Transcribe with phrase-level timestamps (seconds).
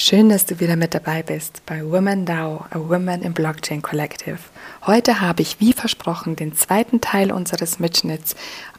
[0.00, 4.38] Schön, dass du wieder mit dabei bist bei Women DAO, a Women in Blockchain Collective.
[4.86, 8.36] Heute habe ich, wie versprochen, den zweiten Teil unseres Mitschnitts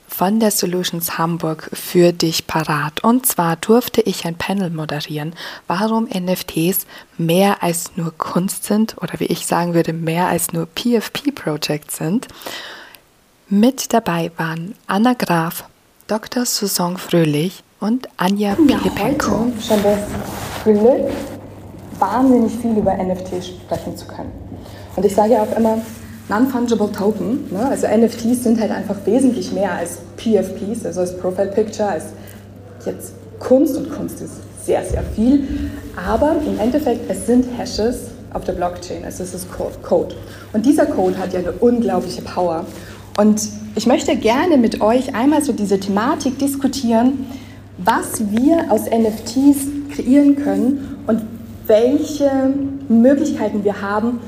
[0.08, 3.04] von der Solutions Hamburg für dich parat.
[3.04, 5.36] Und zwar durfte ich ein Panel moderieren,
[5.68, 6.88] warum NFTs
[7.18, 12.30] mehr als nur Kunst sind oder wie ich sagen würde, mehr als nur PFP-Projects sind.
[13.50, 15.66] Mit dabei waren Anna Graf,
[16.08, 16.46] Dr.
[16.46, 19.52] Susan Fröhlich und Anja Pilipenko.
[19.58, 20.00] Ja, schon das
[20.64, 21.12] Glück,
[22.00, 24.32] wahnsinnig viel über NFT sprechen zu können.
[24.96, 25.80] Und ich sage ja auch immer,
[26.30, 27.66] Non-Fungible Token, ne?
[27.70, 32.06] also NFTs sind halt einfach wesentlich mehr als PFPs, also als Profile Picture, als
[32.86, 34.34] jetzt Kunst und Kunst ist
[34.64, 35.48] sehr, sehr viel.
[35.96, 40.16] Aber im Endeffekt, es sind Hashes auf der Blockchain, also es ist Code.
[40.54, 42.66] Und dieser Code hat ja eine unglaubliche Power.
[43.18, 43.42] Und
[43.76, 47.26] ich möchte gerne mit euch einmal so diese Thematik diskutieren,
[47.78, 51.22] was wir aus NFTs kreieren können und
[51.68, 52.54] welche
[52.88, 54.20] Möglichkeiten wir haben.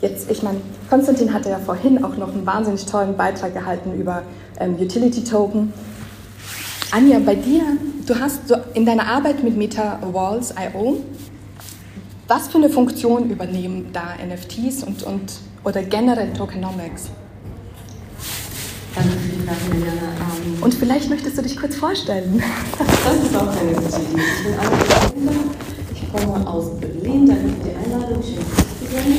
[0.00, 0.58] Jetzt, ich meine,
[0.90, 4.22] Konstantin hatte ja vorhin auch noch einen wahnsinnig tollen Beitrag gehalten über
[4.60, 5.72] ähm, Utility Token.
[6.90, 7.62] Anja, bei dir,
[8.06, 10.98] du hast so in deiner Arbeit mit Meta Walls IO,
[12.28, 15.32] was für eine Funktion übernehmen da NFTs und, und
[15.64, 17.10] oder generell Tokenomics?
[18.94, 20.08] Danke für die Frage, Juliana.
[20.20, 22.42] Ähm, Und vielleicht möchtest du dich kurz vorstellen.
[22.78, 24.22] Das ist auch eine gute Idee.
[24.22, 25.32] Ich bin Anna Kinder,
[25.92, 29.12] ich komme aus Berlin, danke für die Einladung, schön zu sein.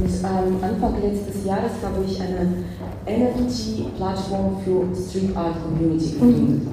[0.00, 2.64] Und ähm, Anfang letztes Jahres habe ich eine
[3.06, 6.68] NFT-Plattform für Street Art Community gegründet.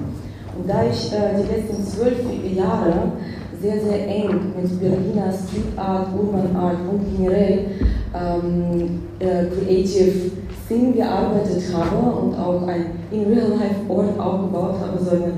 [0.58, 2.18] Und da ich äh, die letzten zwölf
[2.56, 3.12] Jahre
[3.60, 7.66] sehr, sehr eng mit Berliner Street Art, Urban Art und generell
[8.14, 10.30] ähm, äh, Creative
[10.68, 15.32] Szenen gearbeitet habe und auch ein in Real Life Ort aufgebaut habe, so eine,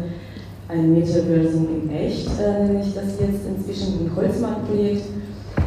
[0.67, 5.05] ein Metaversum in echt, äh, nenne ich das jetzt inzwischen ein Holzmarktprojekt,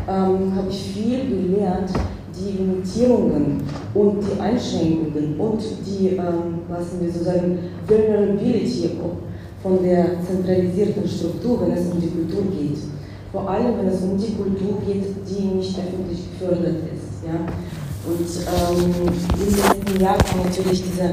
[0.10, 1.90] ähm, habe ich viel gelernt,
[2.36, 3.62] die Limitierungen
[3.94, 8.90] und die Einschränkungen und die, ähm, was wir so sagen, Vulnerability
[9.62, 12.80] von der zentralisierten Struktur, wenn es um die Kultur geht.
[13.32, 17.26] Vor allem, wenn es um die Kultur geht, die nicht öffentlich gefördert ist.
[17.26, 17.40] Ja?
[18.06, 18.94] Und ähm,
[19.40, 21.12] im letzten Jahr war natürlich dieser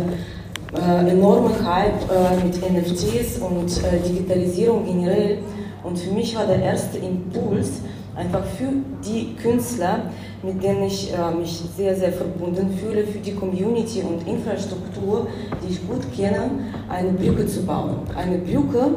[0.74, 5.38] äh, enorme Hype äh, mit NFTs und äh, Digitalisierung generell.
[5.84, 7.80] Und für mich war der erste Impuls,
[8.16, 8.68] einfach für
[9.04, 10.10] die Künstler,
[10.42, 15.28] mit denen ich äh, mich sehr, sehr verbunden fühle, für die Community und Infrastruktur,
[15.62, 16.50] die ich gut kenne,
[16.88, 17.98] eine Brücke zu bauen.
[18.16, 18.96] Eine Brücke,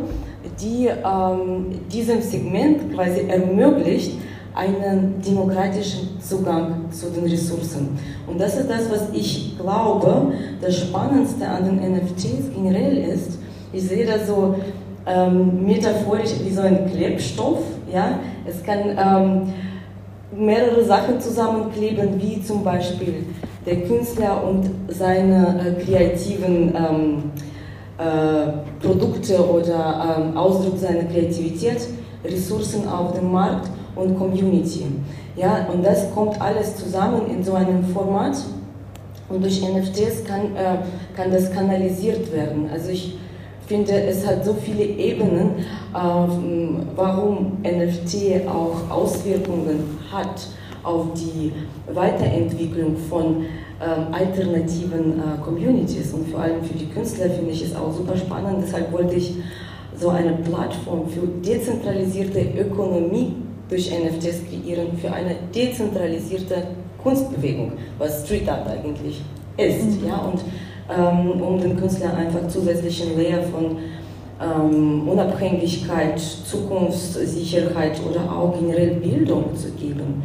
[0.60, 4.14] die ähm, diesem Segment quasi ermöglicht,
[4.56, 7.98] einen demokratischen Zugang zu den Ressourcen.
[8.28, 13.40] Und das ist das, was ich glaube, das Spannendste an den NFTs generell ist.
[13.72, 14.56] Ich sehe das so
[15.08, 17.60] ähm, metaphorisch wie so ein Klebstoff.
[17.92, 18.20] Ja?
[18.46, 19.54] Es kann ähm,
[20.36, 23.26] mehrere Sachen zusammenkleben, wie zum Beispiel
[23.66, 27.24] der Künstler und seine äh, kreativen ähm,
[27.98, 31.88] äh, Produkte oder ähm, Ausdruck seiner Kreativität,
[32.24, 34.86] Ressourcen auf dem Markt und Community.
[35.36, 38.38] Ja, und das kommt alles zusammen in so einem Format
[39.30, 40.78] und durch NFTs kann, äh,
[41.16, 42.70] kann das kanalisiert werden.
[42.72, 43.18] Also ich
[43.68, 45.60] finde, es hat so viele Ebenen,
[45.94, 45.98] äh,
[46.96, 50.48] warum NFT auch Auswirkungen hat
[50.84, 51.54] auf die
[51.94, 53.46] Weiterentwicklung von
[53.80, 58.18] äh, alternativen äh, Communities und vor allem für die Künstler finde ich es auch super
[58.18, 58.58] spannend.
[58.62, 59.36] Deshalb wollte ich
[59.98, 63.34] so eine Plattform für dezentralisierte Ökonomie
[63.74, 66.68] durch NFTs kreieren für eine dezentralisierte
[67.02, 69.22] Kunstbewegung, was Street Art eigentlich
[69.58, 70.02] ist.
[70.02, 70.08] Mhm.
[70.08, 70.18] Ja?
[70.18, 70.42] Und
[70.96, 73.78] ähm, um den Künstlern einfach zusätzlichen Layer von
[74.40, 80.22] ähm, Unabhängigkeit, Zukunftssicherheit oder auch generell Bildung zu geben.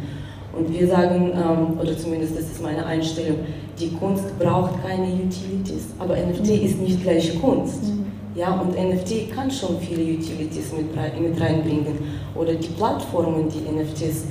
[0.55, 3.37] Und wir sagen, ähm, oder zumindest das ist meine Einstellung,
[3.79, 6.65] die Kunst braucht keine Utilities, aber NFT mhm.
[6.65, 7.83] ist nicht gleich Kunst.
[7.83, 7.98] Mhm.
[8.35, 11.97] Ja, und NFT kann schon viele Utilities mit, mit reinbringen.
[12.35, 14.25] Oder die Plattformen, die NFTs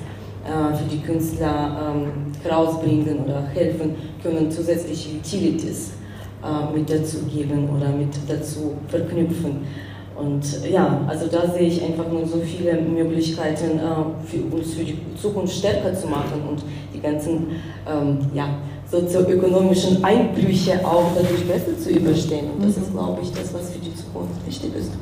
[0.44, 5.92] äh, für die Künstler ähm, rausbringen oder helfen, können zusätzliche Utilities
[6.42, 9.66] äh, mit dazu geben oder mit dazu verknüpfen.
[10.16, 14.84] Und ja, also da sehe ich einfach nur so viele Möglichkeiten äh, für uns für
[14.84, 16.62] die Zukunft stärker zu machen und
[16.94, 17.48] die ganzen
[17.88, 18.48] ähm, ja,
[18.90, 22.50] sozioökonomischen Einbrüche auch dadurch besser zu überstehen.
[22.52, 22.82] Und das mhm.
[22.82, 24.92] ist, glaube ich, das, was für die Zukunft wichtig ist.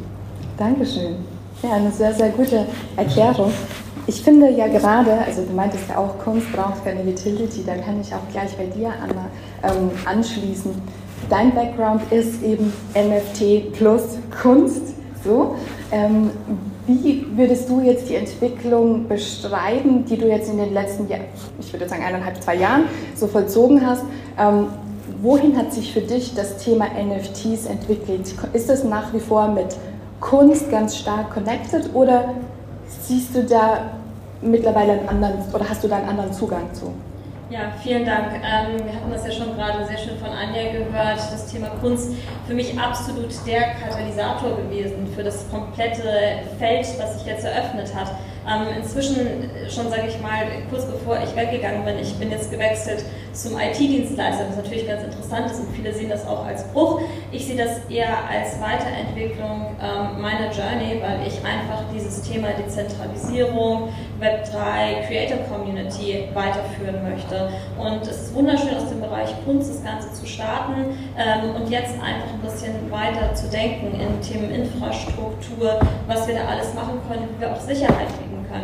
[0.57, 1.17] Dankeschön.
[1.63, 2.67] Ja, eine sehr, sehr gute
[2.97, 3.53] Erklärung.
[4.09, 8.01] Ich finde ja gerade, also du meintest ja auch, Kunst braucht keine Utility, da kann
[8.01, 9.29] ich auch gleich bei dir, Anna,
[9.65, 10.71] ähm, anschließen.
[11.29, 14.95] Dein Background ist eben NFT plus Kunst.
[15.25, 15.57] So.
[15.91, 16.31] Ähm,
[16.87, 21.21] wie würdest du jetzt die Entwicklung beschreiben, die du jetzt in den letzten, Jahr,
[21.59, 22.85] ich würde sagen eineinhalb, zwei Jahren
[23.15, 24.05] so vollzogen hast?
[24.39, 24.69] Ähm,
[25.21, 28.35] wohin hat sich für dich das Thema NFTs entwickelt?
[28.53, 29.77] Ist es nach wie vor mit
[30.21, 32.35] Kunst ganz stark connected oder
[33.03, 33.91] siehst du da
[34.43, 36.93] mittlerweile einen anderen oder hast du da einen anderen Zugang zu?
[37.49, 38.33] Ja, vielen Dank.
[38.35, 41.19] Ähm, wir hatten das ja schon gerade sehr schön von Anja gehört.
[41.19, 42.11] Das Thema Kunst
[42.45, 48.11] für mich absolut der Katalysator gewesen für das komplette Feld, was sich jetzt eröffnet hat.
[48.49, 53.05] Ähm, inzwischen schon, sage ich mal, kurz bevor ich weggegangen bin, ich bin jetzt gewechselt
[53.33, 57.01] zum IT-Dienstleister, was natürlich ganz interessant ist und viele sehen das auch als Bruch.
[57.33, 63.89] Ich sehe das eher als Weiterentwicklung ähm, meiner Journey, weil ich einfach dieses Thema Dezentralisierung,
[64.21, 67.51] Web3, Creator Community weiterführen möchte.
[67.79, 71.95] Und es ist wunderschön aus dem Bereich Kunst das Ganze zu starten ähm, und jetzt
[71.95, 77.29] einfach ein bisschen weiter zu denken in Themen Infrastruktur, was wir da alles machen können,
[77.35, 78.63] wie wir auch Sicherheit bieten kann.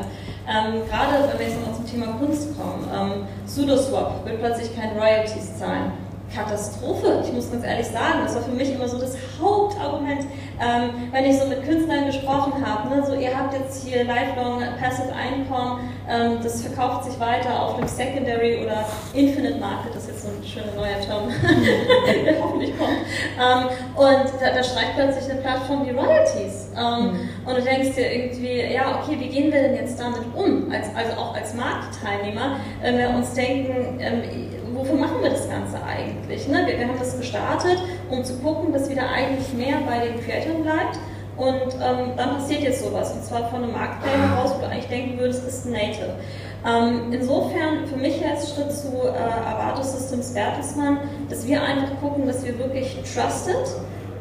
[0.48, 4.98] Ähm, gerade wenn wir jetzt noch zum Thema Kunst kommen, ähm, Pseudoswap wird plötzlich kein
[4.98, 5.92] Royalties zahlen.
[6.34, 7.22] Katastrophe.
[7.24, 10.22] Ich muss ganz ehrlich sagen, das war für mich immer so das Hauptargument,
[10.60, 12.88] ähm, wenn ich so mit Künstlern gesprochen habe.
[12.88, 13.01] Ne?
[13.52, 18.86] Habt jetzt hier lifelong passive Einkommen, ähm, das verkauft sich weiter auf dem Secondary oder
[19.12, 21.28] Infinite Market, das ist jetzt so ein schöner neuer Term,
[22.24, 22.96] der hoffentlich kommt.
[23.38, 26.70] Ähm, und da, da streicht plötzlich eine Plattform die Royalties.
[26.76, 27.28] Ähm, mhm.
[27.46, 30.88] Und du denkst dir irgendwie, ja, okay, wie gehen wir denn jetzt damit um, als,
[30.96, 34.22] also auch als Marktteilnehmer, wenn wir uns denken, ähm,
[34.72, 36.48] wofür machen wir das Ganze eigentlich?
[36.48, 36.62] Ne?
[36.66, 37.78] Wir, wir, haben das gestartet,
[38.08, 40.98] um zu gucken, dass wieder eigentlich mehr bei den Creatoren bleibt.
[41.36, 44.88] Und ähm, dann passiert jetzt sowas, und zwar von einem Marktplayer heraus, wo du eigentlich
[44.88, 46.14] denken würdest, ist Native.
[46.64, 50.98] Ähm, insofern für mich als Schritt zu äh, Avato Systems Bertelsmann,
[51.28, 53.66] dass wir einfach gucken, dass wir wirklich trusted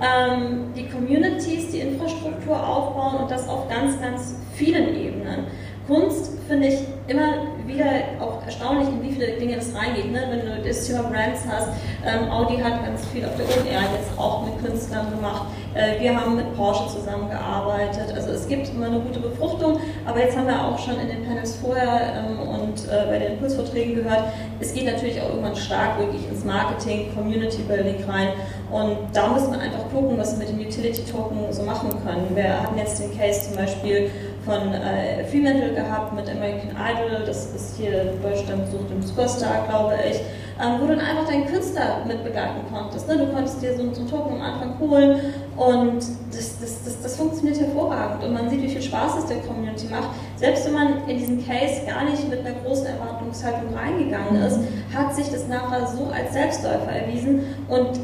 [0.02, 5.46] ähm, die Communities, die Infrastruktur aufbauen und das auf ganz, ganz vielen Ebenen.
[5.88, 6.80] Kunst finde ich
[7.12, 7.34] immer
[7.68, 7.86] wieder
[8.20, 10.12] auch erstaunlich, in wie viele Dinge das reingeht.
[10.12, 10.22] Ne?
[10.30, 11.70] Wenn du das Thema Brands hast,
[12.06, 15.48] ähm, Audi hat ganz viel auf der OMR jetzt auch mit Künstlern gemacht.
[15.74, 18.14] Äh, wir haben mit Porsche zusammengearbeitet.
[18.16, 21.26] Also es gibt immer eine gute Befruchtung, aber jetzt haben wir auch schon in den
[21.26, 24.24] Panels vorher ähm, und äh, bei den Impulsvorträgen gehört,
[24.60, 28.30] es geht natürlich auch irgendwann stark wirklich ins Marketing, Community Building rein
[28.72, 32.36] und da müssen wir einfach gucken, was wir mit dem Utility Token so machen können.
[32.36, 34.10] Wir hatten jetzt den Case zum Beispiel
[34.46, 39.94] von äh, Fremantle gehabt mit American Idol, das ist hier Deutschland sucht den Superstar, glaube
[40.10, 40.18] ich,
[40.60, 43.08] ähm, wo du dann einfach deinen Künstler mit begleiten konntest.
[43.08, 43.18] Ne?
[43.18, 45.20] Du konntest dir so, so einen Token am Anfang holen
[45.58, 45.98] und
[46.32, 49.88] das, das, das, das funktioniert hervorragend und man sieht, wie viel Spaß es der Community
[49.88, 50.10] macht.
[50.38, 54.60] Selbst wenn man in diesen Case gar nicht mit einer großen Erwartungshaltung reingegangen ist,
[54.94, 58.00] hat sich das nachher so als Selbstläufer erwiesen und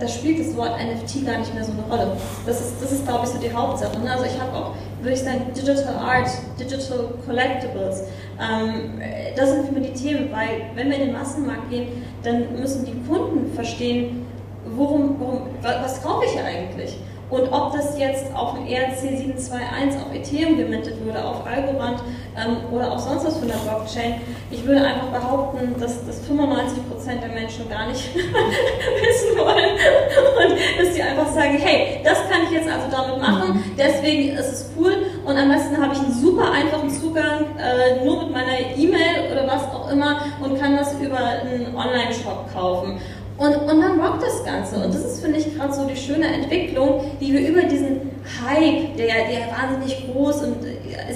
[0.00, 2.16] da spielt das Wort NFT gar nicht mehr so eine Rolle.
[2.46, 3.98] Das ist, das ist glaube ich, so die Hauptsache.
[4.00, 4.10] Ne?
[4.10, 8.04] Also ich habe auch, würde ich sagen, Digital Art, Digital Collectibles.
[8.40, 9.00] Ähm,
[9.36, 11.88] das sind für mich die Themen, weil wenn wir in den Massenmarkt gehen,
[12.22, 14.26] dann müssen die Kunden verstehen,
[14.76, 16.96] worum, worum was kaufe ich eigentlich?
[17.30, 22.02] Und ob das jetzt auf dem ERC 721 auf Ethereum gemintet würde, auf Algorand
[22.70, 24.14] oder auf sonst was von der Blockchain,
[24.50, 29.74] ich würde einfach behaupten, dass, dass 95% der Menschen gar nicht wissen wollen
[30.38, 33.64] und dass sie einfach sagen, hey, das kann ich jetzt also damit machen, mhm.
[33.76, 34.92] deswegen ist es cool
[35.24, 39.46] und am besten habe ich einen super einfachen Zugang, äh, nur mit meiner E-Mail oder
[39.46, 43.00] was auch immer und kann das über einen Online-Shop kaufen.
[43.40, 44.76] Und, und dann rockt das Ganze.
[44.76, 48.10] Und das ist, finde ich, gerade so die schöne Entwicklung, die wir über diesen
[48.44, 50.56] Hype, der ja der wahnsinnig groß und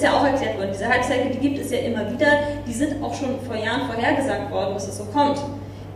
[0.05, 2.27] ja auch erklärt worden, diese Hype-Cycle, die gibt es ja immer wieder,
[2.67, 5.39] die sind auch schon vor Jahren vorhergesagt worden, dass es so kommt.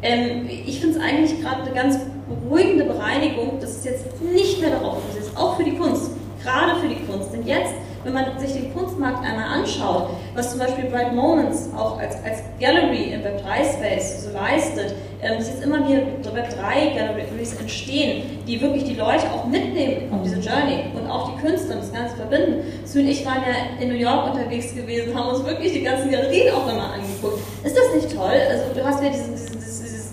[0.02, 1.98] Ähm, ich finde es eigentlich gerade eine ganz
[2.28, 6.10] beruhigende Bereinigung, dass es jetzt nicht mehr darauf ist, auch für die Kunst,
[6.42, 7.32] gerade für die Kunst.
[7.32, 7.74] Denn jetzt
[8.04, 12.42] wenn man sich den Kunstmarkt einmal anschaut, was zum Beispiel Bright Moments auch als, als
[12.60, 18.94] Gallery im Web3-Space so leistet, ähm, dass jetzt immer mehr Web3-Galleries entstehen, die wirklich die
[18.94, 22.62] Leute auch mitnehmen auf diese Journey und auch die Künstler und das Ganze verbinden.
[22.84, 26.10] Sue und ich waren ja in New York unterwegs gewesen, haben uns wirklich die ganzen
[26.10, 27.40] Galerien auch immer angeguckt.
[27.64, 28.40] Ist das nicht toll?
[28.48, 29.57] Also du hast ja diesen, diesen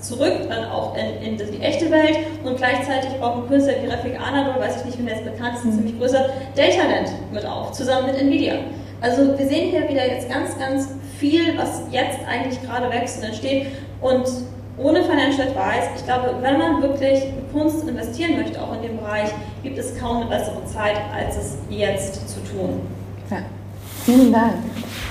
[0.07, 4.19] zurück dann auch in, in, die echte Welt und gleichzeitig braucht ein Künstler wie Rafik
[4.19, 7.71] Anadol, weiß ich nicht, wenn der jetzt bekannt ist, ein ziemlich größer Dataland mit auf,
[7.71, 8.55] zusammen mit Nvidia.
[9.01, 13.25] Also wir sehen hier wieder jetzt ganz, ganz viel, was jetzt eigentlich gerade wächst und
[13.25, 13.67] entsteht
[14.01, 14.25] und
[14.77, 18.97] ohne Financial Advice, ich glaube, wenn man wirklich in Kunst investieren möchte, auch in dem
[18.97, 19.29] Bereich,
[19.63, 22.81] gibt es kaum eine bessere Zeit, als es jetzt zu tun.
[23.31, 23.38] Ja.
[24.05, 24.55] Vielen Dank.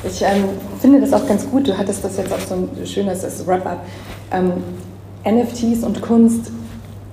[0.04, 1.66] Ich ähm, finde das auch ganz gut.
[1.66, 3.84] Du hattest das jetzt auch so ein schönes Wrap-up.
[4.34, 4.52] Ähm,
[5.24, 6.50] NFTs und Kunst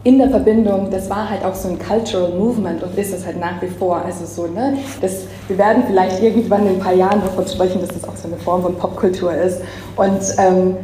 [0.03, 3.39] in der Verbindung, das war halt auch so ein Cultural Movement und ist es halt
[3.39, 4.03] nach wie vor.
[4.03, 7.89] Also so, ne, das, wir werden vielleicht irgendwann in ein paar Jahren davon sprechen, dass
[7.89, 9.61] das auch so eine Form von Popkultur ist.
[9.95, 10.75] Und ähm,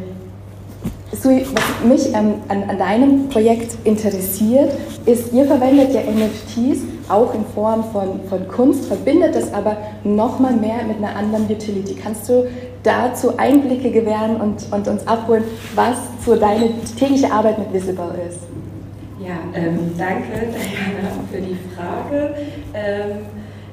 [1.11, 4.73] Sui, was mich ähm, an, an, deinem Projekt interessiert,
[5.05, 10.53] ist, ihr verwendet ja NFTs auch in Form von, von Kunst, verbindet das aber nochmal
[10.53, 11.95] mehr mit einer anderen Utility.
[11.95, 12.45] Kannst du
[12.87, 15.43] dazu Einblicke gewähren und, und uns abholen,
[15.75, 18.39] was so deine tägliche Arbeit mit Visible ist?
[19.19, 22.35] Ja, ähm, danke Diana für die Frage.
[22.73, 23.25] Ähm,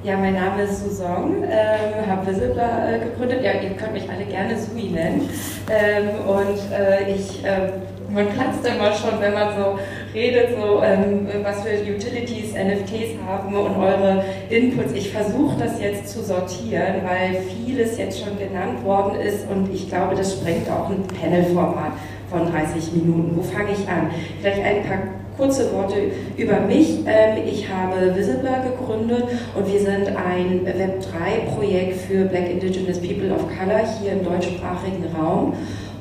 [0.02, 3.42] ja, mein Name ist Susan, ähm, habe Visibler äh, gegründet.
[3.42, 5.28] Ja, ihr könnt mich alle gerne Sui nennen.
[5.70, 7.70] Ähm, und äh, ich, äh,
[8.14, 9.78] man platzt immer schon, wenn man so
[10.14, 14.92] redet, so ähm, was für Utilities NFTs haben und eure Inputs.
[14.94, 19.88] Ich versuche das jetzt zu sortieren, weil vieles jetzt schon genannt worden ist und ich
[19.88, 21.92] glaube, das sprengt auch ein Panel-Format
[22.30, 23.36] von 30 Minuten.
[23.36, 24.10] Wo fange ich an?
[24.40, 24.98] Vielleicht ein paar
[25.36, 25.96] kurze Worte
[26.36, 27.00] über mich.
[27.06, 29.24] Ähm, ich habe Visibler gegründet
[29.56, 35.54] und wir sind ein Web3-Projekt für Black Indigenous People of Color hier im deutschsprachigen Raum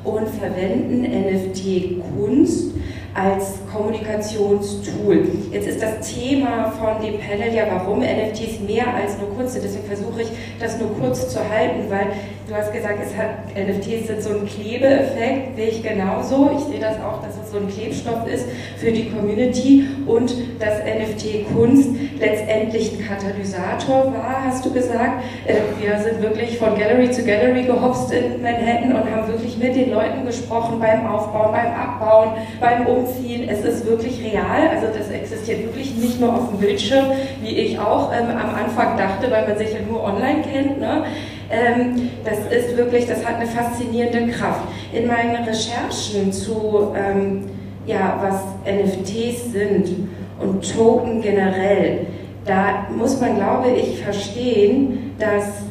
[0.04, 2.72] und verwenden NFT-Kunst
[3.14, 5.28] als Kommunikationstool.
[5.52, 9.64] Jetzt ist das Thema von dem Panel ja, warum NFTs mehr als nur Kunst sind.
[9.64, 10.28] Deswegen versuche ich,
[10.58, 12.08] das nur kurz zu halten, weil
[12.48, 16.50] du hast gesagt, es hat, NFTs sind so ein Klebeeffekt, sehe ich genauso.
[16.58, 18.46] Ich sehe das auch, dass es so ein Klebstoff ist
[18.78, 25.22] für die Community und dass NFT-Kunst letztendlich ein Katalysator war, hast du gesagt.
[25.46, 29.76] Äh, wir sind wirklich von Gallery zu Gallery gehopst in Manhattan und haben wirklich mit
[29.76, 32.30] den Leuten gesprochen beim Aufbauen, beim Abbauen,
[32.60, 33.48] beim Umbauen umziehen.
[33.48, 37.06] Es ist wirklich real, also das existiert wirklich nicht nur auf dem Bildschirm,
[37.42, 40.80] wie ich auch ähm, am Anfang dachte, weil man sich ja nur online kennt.
[40.80, 41.04] Ne?
[41.50, 44.62] Ähm, das ist wirklich, das hat eine faszinierende Kraft.
[44.92, 47.44] In meinen Recherchen zu, ähm,
[47.86, 50.08] ja, was NFTs sind
[50.40, 52.06] und Token generell,
[52.44, 55.64] da muss man, glaube ich, verstehen, dass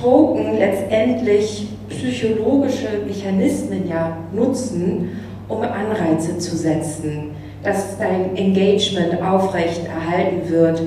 [0.00, 5.10] Token letztendlich psychologische Mechanismen ja nutzen,
[5.52, 7.30] um Anreize zu setzen,
[7.62, 10.82] dass dein Engagement aufrecht erhalten wird,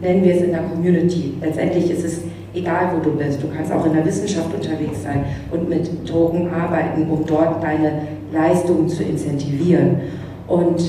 [0.00, 1.34] nennen wir es in der Community.
[1.40, 2.20] Letztendlich ist es
[2.54, 3.42] egal, wo du bist.
[3.42, 8.02] Du kannst auch in der Wissenschaft unterwegs sein und mit Token arbeiten, um dort deine
[8.32, 10.00] Leistungen zu incentivieren.
[10.46, 10.82] Und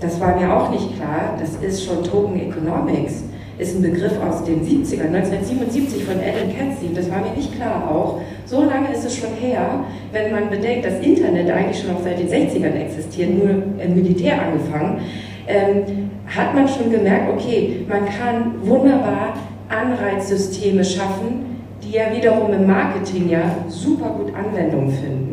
[0.00, 3.24] das war mir auch nicht klar, das ist schon Token Economics
[3.58, 7.90] ist ein Begriff aus den 70ern, 1977 von Alan Katzin, das war mir nicht klar
[7.90, 8.20] auch.
[8.46, 12.18] So lange ist es schon her, wenn man bedenkt, dass Internet eigentlich schon auch seit
[12.18, 15.00] den 60ern existiert, nur im Militär angefangen,
[15.46, 19.34] ähm, hat man schon gemerkt, okay, man kann wunderbar
[19.68, 25.32] Anreizsysteme schaffen, die ja wiederum im Marketing ja super gut Anwendung finden.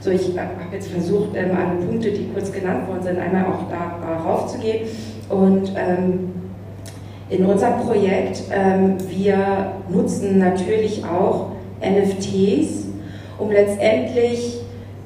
[0.00, 3.68] So, ich habe jetzt versucht, ähm, alle Punkte, die kurz genannt worden sind, einmal auch
[3.68, 4.86] darauf zu gehen.
[5.28, 6.30] Und ähm,
[7.28, 12.86] in unserem Projekt, ähm, wir nutzen natürlich auch NFTs,
[13.38, 14.60] um letztendlich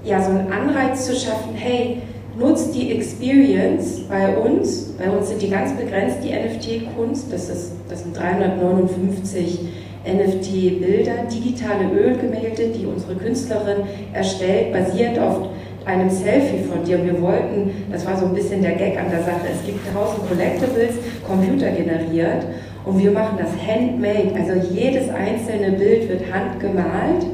[0.04, 2.02] ja, so einen Anreiz zu schaffen, hey,
[2.38, 4.94] nutzt die Experience bei uns.
[4.98, 7.32] Bei uns sind die ganz begrenzt, die NFT-Kunst.
[7.32, 7.48] Das,
[7.88, 9.60] das sind 359
[10.06, 13.82] NFT-Bilder, digitale Ölgemälde, die unsere Künstlerin
[14.14, 15.48] erstellt, basierend auf
[15.90, 17.04] einem Selfie von dir.
[17.04, 20.28] Wir wollten, das war so ein bisschen der Gag an der Sache, es gibt 1000
[20.28, 20.94] Collectibles,
[21.26, 22.46] computergeneriert
[22.84, 24.32] und wir machen das handmade.
[24.34, 27.26] Also jedes einzelne Bild wird handgemalt.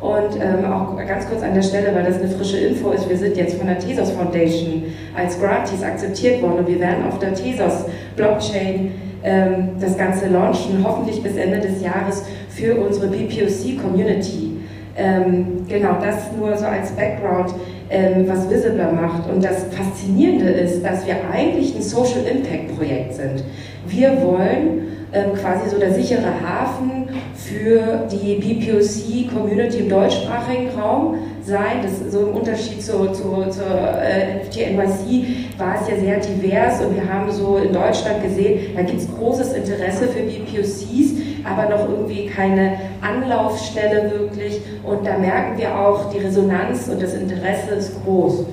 [0.00, 3.16] Und ähm, auch ganz kurz an der Stelle, weil das eine frische Info ist, wir
[3.16, 4.82] sind jetzt von der Tezos Foundation
[5.16, 8.92] als Grantees akzeptiert worden und wir werden auf der Tezos Blockchain
[9.22, 14.54] ähm, das Ganze launchen, hoffentlich bis Ende des Jahres für unsere BPOC Community.
[14.96, 17.54] Ähm, genau, das nur so als Background
[17.90, 19.28] ähm, was Visibler macht.
[19.30, 23.44] Und das Faszinierende ist, dass wir eigentlich ein Social Impact Projekt sind.
[23.86, 31.16] Wir wollen ähm, quasi so der sichere Hafen für die BPOC Community im deutschsprachigen Raum
[31.42, 31.82] sein.
[31.82, 36.18] Das ist so im Unterschied zu, zu, zur äh, NFT NYC war es ja sehr
[36.20, 41.12] divers und wir haben so in Deutschland gesehen, da gibt es großes Interesse für BPOCs,
[41.44, 44.60] aber noch irgendwie keine Anlaufstelle wirklich.
[44.82, 48.44] Und da merken wir auch, die Resonanz und das Interesse ist groß.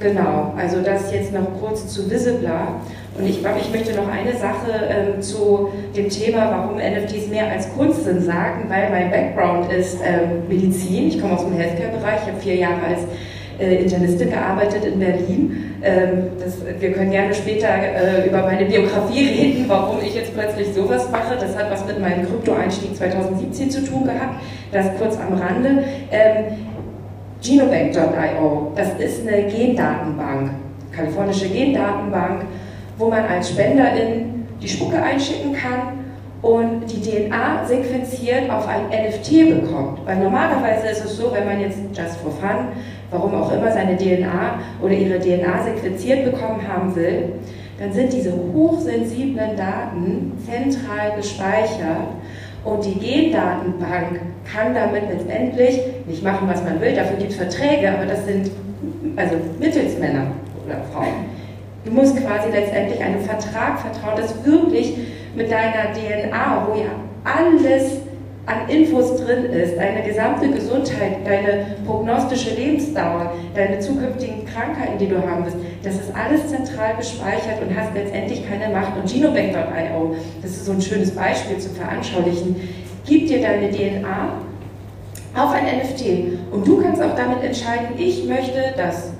[0.00, 2.80] Genau, also das jetzt noch kurz zu Visibler.
[3.18, 7.50] Und ich glaube, ich möchte noch eine Sache ähm, zu dem Thema, warum NFTs mehr
[7.50, 11.08] als Kunst sind, sagen, weil mein Background ist ähm, Medizin.
[11.08, 13.00] Ich komme aus dem Healthcare-Bereich, ich habe vier Jahre als
[13.58, 15.74] äh, Internistin gearbeitet in Berlin.
[15.82, 20.74] Ähm, das, wir können gerne später äh, über meine Biografie reden, warum ich jetzt plötzlich
[20.74, 21.36] sowas mache.
[21.40, 24.40] Das hat was mit meinem Krypto-Einstieg 2017 zu tun gehabt.
[24.72, 25.84] Das kurz am Rande.
[26.10, 26.44] Ähm,
[27.40, 30.50] Genobank.io, das ist eine Gendatenbank
[30.98, 32.42] kalifornische Gendatenbank,
[32.96, 36.04] wo man als Spenderin die Spucke einschicken kann
[36.42, 40.00] und die DNA sequenziert auf ein NFT bekommt.
[40.04, 42.68] Weil normalerweise ist es so, wenn man jetzt just for fun,
[43.10, 47.32] warum auch immer, seine DNA oder ihre DNA sequenziert bekommen haben will,
[47.78, 52.08] dann sind diese hochsensiblen Daten zentral gespeichert
[52.64, 54.20] und die Gendatenbank
[54.52, 58.50] kann damit letztendlich nicht machen, was man will, dafür gibt es Verträge, aber das sind
[59.16, 60.26] also Mittelsmänner
[60.66, 61.38] oder Frauen.
[61.84, 64.94] Du musst quasi letztendlich einem Vertrag vertrauen, das wirklich
[65.34, 66.90] mit deiner DNA, wo ja
[67.24, 67.98] alles
[68.48, 75.16] an Infos drin ist, deine gesamte Gesundheit, deine prognostische Lebensdauer, deine zukünftigen Krankheiten, die du
[75.16, 78.96] haben wirst, das ist alles zentral gespeichert und hast letztendlich keine Macht.
[78.96, 82.56] Und Genobank.io, das ist so ein schönes Beispiel zu veranschaulichen,
[83.04, 84.32] gibt dir deine DNA
[85.34, 89.12] auf ein NFT und du kannst auch damit entscheiden, ich möchte, dass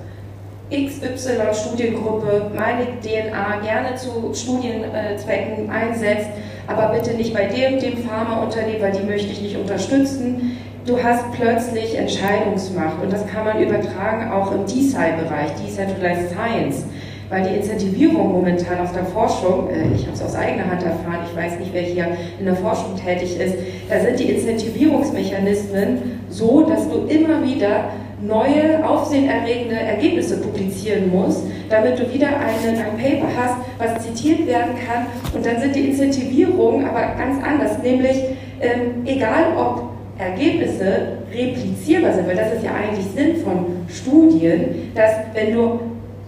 [0.71, 6.29] XY-Studiengruppe meine DNA gerne zu Studienzwecken einsetzt,
[6.69, 10.59] aber bitte nicht bei dem, dem Pharmaunternehmen, weil die möchte ich nicht unterstützen.
[10.87, 16.85] Du hast plötzlich Entscheidungsmacht und das kann man übertragen auch im DeSci-Bereich, Decentralized Science,
[17.31, 21.21] weil die Incentivierung momentan auf der Forschung, äh, ich habe es aus eigener Hand erfahren,
[21.31, 22.07] ich weiß nicht, wer hier
[22.39, 23.57] in der Forschung tätig ist,
[23.91, 31.99] da sind die Incentivierungsmechanismen so, dass du immer wieder neue, aufsehenerregende Ergebnisse publizieren musst, damit
[31.99, 35.07] du wieder eine, ein Paper hast, was zitiert werden kann.
[35.35, 38.17] Und dann sind die Incentivierungen aber ganz anders, nämlich
[38.61, 45.13] ähm, egal ob Ergebnisse replizierbar sind, weil das ist ja eigentlich Sinn von Studien, dass
[45.33, 45.81] wenn du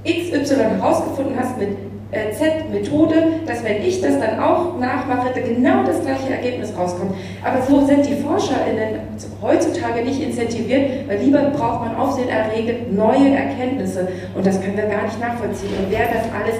[0.05, 1.77] XY herausgefunden hast mit
[2.13, 3.15] Z-Methode,
[3.47, 7.15] dass wenn ich das dann auch nachmache, genau das gleiche Ergebnis rauskommt.
[7.45, 9.01] Aber so sind die ForscherInnen
[9.41, 15.05] heutzutage nicht incentiviert, weil lieber braucht man aufsehenerregend neue Erkenntnisse und das können wir gar
[15.05, 15.71] nicht nachvollziehen.
[15.79, 16.57] Und wer das alles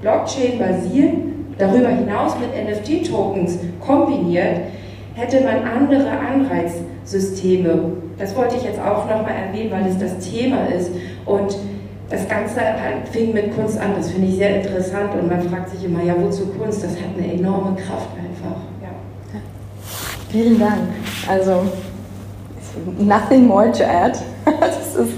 [0.00, 1.12] Blockchain-basiert,
[1.58, 4.60] darüber hinaus mit NFT-Tokens kombiniert,
[5.14, 7.92] hätte man andere Anreizsysteme.
[8.18, 10.90] Das wollte ich jetzt auch nochmal erwähnen, weil es das Thema ist.
[11.26, 11.56] Und
[12.14, 12.60] das Ganze
[13.10, 13.92] fing mit Kunst an.
[13.96, 16.84] Das finde ich sehr interessant und man fragt sich immer, ja, wozu Kunst?
[16.84, 18.60] Das hat eine enorme Kraft einfach.
[18.80, 19.40] Ja.
[20.30, 20.78] Vielen Dank.
[21.28, 21.62] Also,
[22.98, 24.18] nothing more to add.
[24.98, 25.12] ist,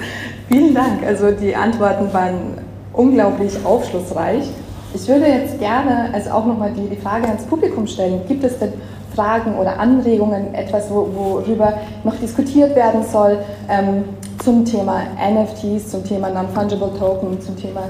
[0.49, 1.05] vielen Dank.
[1.07, 2.59] Also, die Antworten waren
[2.93, 4.49] unglaublich aufschlussreich.
[4.95, 8.21] Ich würde jetzt gerne also auch nochmal die, die Frage ans Publikum stellen.
[8.27, 8.73] Gibt es denn
[9.15, 13.39] Fragen oder Anregungen, etwas, worüber noch diskutiert werden soll?
[13.69, 14.05] Ähm,
[14.47, 17.83] zum Thema NFTs, zum Thema Non-Fungible Token, zum Thema,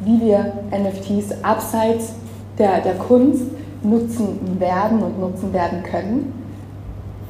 [0.00, 2.12] wie wir NFTs abseits
[2.58, 3.44] der, der Kunst
[3.82, 6.34] nutzen werden und nutzen werden können?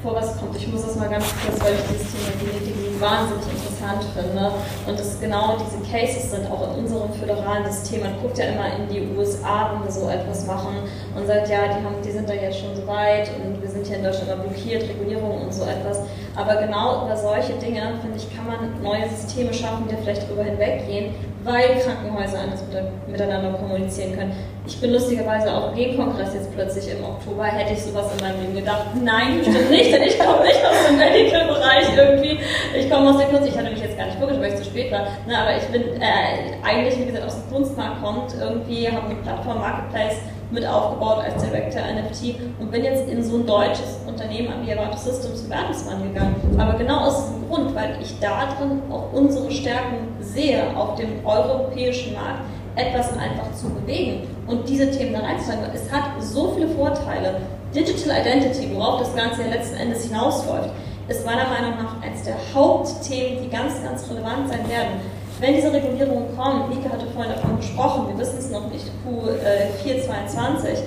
[0.02, 3.44] Vor was kommt, ich muss das mal ganz kurz, weil ich dieses Thema Genetik wahnsinnig
[3.54, 4.50] interessant finde
[4.86, 8.00] und es genau diese Cases sind, auch in unserem föderalen System.
[8.00, 10.74] Man guckt ja immer in die USA, wenn wir so etwas machen
[11.14, 13.55] und sagt, ja, die, haben, die sind da jetzt schon so weit und
[13.86, 16.02] sind hier in Deutschland blockiert, Regulierung und so etwas.
[16.34, 20.44] Aber genau über solche Dinge, finde ich, kann man neue Systeme schaffen, die vielleicht darüber
[20.44, 22.62] hinweggehen, weil Krankenhäuser anders
[23.06, 24.32] miteinander kommunizieren können.
[24.66, 28.40] Ich bin lustigerweise auch im Kongress jetzt plötzlich im Oktober, hätte ich sowas in meinem
[28.40, 28.86] Leben gedacht.
[29.00, 32.40] Nein, bestimmt nicht, denn ich komme nicht aus dem Medical-Bereich irgendwie.
[32.76, 34.68] Ich komme aus der Kunst, ich hatte mich jetzt gar nicht vorgestellt, weil ich zu
[34.68, 35.02] spät war.
[35.28, 39.14] Ne, aber ich bin äh, eigentlich, wie gesagt, aus dem Kunstmarkt kommt, irgendwie habe eine
[39.22, 40.16] Plattform Marketplace
[40.50, 44.96] mit aufgebaut als Director NFT und bin jetzt in so ein deutsches Unternehmen an Viavato
[44.96, 46.34] Systems für Bertelsmann gegangen.
[46.58, 51.24] Aber genau aus diesem Grund, weil ich da drin auch unsere Stärken sehe, auf dem
[51.24, 52.40] europäischen Markt
[52.74, 55.64] etwas einfach zu bewegen und diese Themen da reinzuzeigen.
[55.74, 57.40] Es hat so viele Vorteile.
[57.74, 60.70] Digital Identity, worauf das Ganze ja letzten Endes hinausläuft,
[61.08, 65.00] ist meiner Meinung nach eines der Hauptthemen, die ganz, ganz relevant sein werden.
[65.38, 70.78] Wenn diese Regulierungen kommen, Nike hatte vorhin davon gesprochen, wir wissen es noch nicht, Q422,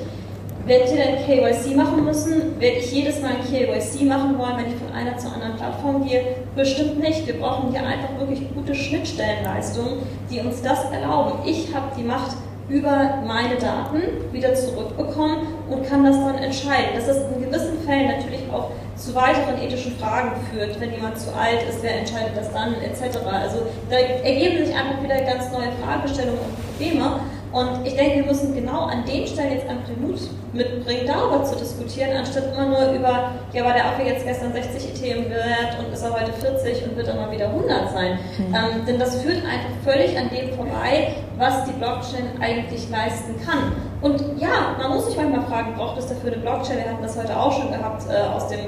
[0.65, 2.59] werdet ihr dann KYC machen müssen?
[2.59, 6.03] Werde ich jedes Mal ein KYC machen wollen, wenn ich von einer zur anderen Plattform
[6.03, 6.35] gehe?
[6.55, 7.27] Bestimmt nicht.
[7.27, 9.99] Wir brauchen hier einfach wirklich gute Schnittstellenleistungen,
[10.31, 11.39] die uns das erlauben.
[11.45, 12.35] Ich habe die Macht
[12.69, 14.01] über meine Daten
[14.31, 16.95] wieder zurückbekommen und kann das dann entscheiden.
[16.95, 21.33] Dass das in gewissen Fällen natürlich auch zu weiteren ethischen Fragen führt, wenn jemand zu
[21.35, 23.17] alt ist, wer entscheidet das dann, etc.
[23.25, 27.19] Also da ergeben sich einfach wieder ganz neue Fragestellungen und Probleme.
[27.51, 30.19] Und ich denke, wir müssen genau an den Stellen jetzt einfach den Mut
[30.53, 34.89] mitbringen, darüber zu diskutieren, anstatt immer nur über, ja, war der Affe jetzt gestern 60
[34.89, 38.19] Ethereum wert und ist er heute 40 und wird dann mal wieder 100 sein.
[38.37, 38.55] Mhm.
[38.55, 43.73] Ähm, denn das führt einfach völlig an dem vorbei, was die Blockchain eigentlich leisten kann.
[44.01, 46.77] Und ja, man muss sich manchmal fragen, braucht es dafür eine Blockchain?
[46.77, 48.59] Wir hatten das heute auch schon gehabt äh, aus dem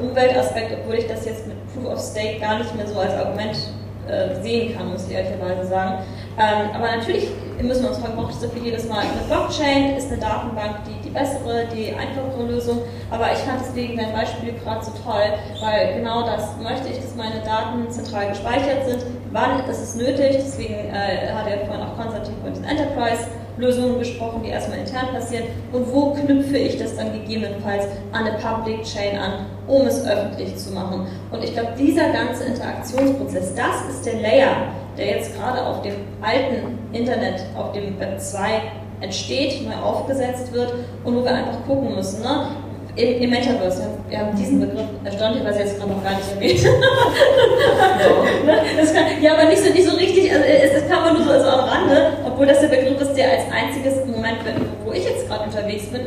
[0.00, 3.56] Umweltaspekt, obwohl ich das jetzt mit Proof of Stake gar nicht mehr so als Argument
[4.08, 6.04] äh, sehen kann, muss ich ehrlicherweise sagen.
[6.38, 7.28] Ähm, aber natürlich
[7.60, 9.96] müssen wir uns fragen, braucht es dafür jedes Mal eine Blockchain?
[9.96, 12.82] Ist eine Datenbank die, die bessere, die einfachere Lösung?
[13.10, 17.14] Aber ich fand deswegen dein Beispiel gerade so toll, weil genau das möchte ich, dass
[17.16, 19.04] meine Daten zentral gespeichert sind.
[19.32, 20.36] Wann ist es nötig?
[20.38, 22.64] Deswegen äh, hat er vorhin auch Konstantin von diesen
[23.58, 25.44] Enterprise-Lösungen gesprochen, die erstmal intern passieren.
[25.72, 30.56] Und wo knüpfe ich das dann gegebenenfalls an eine Public Chain an, um es öffentlich
[30.56, 31.06] zu machen?
[31.30, 34.56] Und ich glaube, dieser ganze Interaktionsprozess, das ist der Layer,
[34.96, 38.62] der jetzt gerade auf dem alten Internet, auf dem Web 2
[39.00, 40.72] entsteht, neu aufgesetzt wird
[41.04, 42.22] und wo wir einfach gucken müssen.
[42.22, 42.48] Ne?
[42.98, 46.60] Im, Im Metaverse, wir haben diesen Begriff erstaunlicherweise jetzt gerade noch gar nicht erwähnt.
[48.44, 48.54] Ne?
[48.92, 51.48] kann, ja, aber nicht so, nicht so richtig, also es, es kam nur so also
[51.48, 54.38] am Rande, obwohl das der Begriff ist, der als einziges Moment,
[54.84, 56.00] wo ich jetzt gerade unterwegs bin,